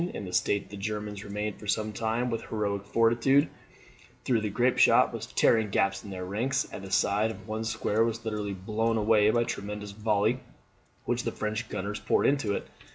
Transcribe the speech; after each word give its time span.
In 0.15 0.25
this 0.25 0.37
state 0.37 0.71
the 0.71 0.77
Germans 0.77 1.23
remained 1.23 1.59
for 1.59 1.67
some 1.67 1.93
time 1.93 2.31
with 2.31 2.45
heroic 2.49 2.87
fortitude, 2.87 3.47
though 4.25 4.39
the 4.41 4.49
grape 4.49 4.79
shot 4.79 5.13
was 5.13 5.27
tearing 5.27 5.69
gaps 5.69 6.03
in 6.03 6.09
their 6.09 6.25
ranks 6.25 6.67
and 6.71 6.83
the 6.83 6.89
side 6.89 7.29
of 7.29 7.47
one 7.47 7.63
square 7.63 8.03
was 8.03 8.25
literally 8.25 8.55
blown 8.55 8.97
away 8.97 9.29
by 9.29 9.41
one 9.41 9.45
tremendous 9.45 9.91
volley 9.91 10.39
which 11.05 11.21
the 11.21 11.31
French 11.31 11.69
gunners 11.69 11.99
poured 11.99 12.25
into 12.25 12.55
it. 12.55 12.67